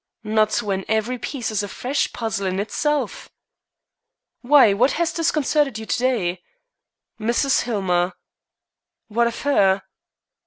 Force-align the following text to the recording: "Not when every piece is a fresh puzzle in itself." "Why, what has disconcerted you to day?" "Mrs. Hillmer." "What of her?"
"Not 0.23 0.63
when 0.63 0.83
every 0.87 1.19
piece 1.19 1.51
is 1.51 1.61
a 1.61 1.67
fresh 1.67 2.11
puzzle 2.11 2.47
in 2.47 2.59
itself." 2.59 3.29
"Why, 4.41 4.73
what 4.73 4.93
has 4.93 5.13
disconcerted 5.13 5.77
you 5.77 5.85
to 5.85 5.97
day?" 5.99 6.43
"Mrs. 7.19 7.61
Hillmer." 7.65 8.13
"What 9.09 9.27
of 9.27 9.43
her?" 9.43 9.83